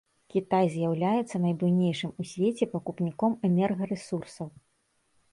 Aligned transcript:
Кітай 0.33 0.69
з'яўляецца 0.75 1.41
найбуйнейшым 1.43 2.13
у 2.23 2.25
свеце 2.31 2.67
пакупніком 2.73 3.35
энергарэсурсаў. 3.49 4.47